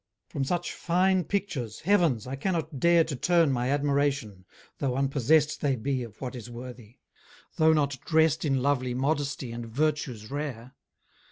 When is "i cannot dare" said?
2.25-3.03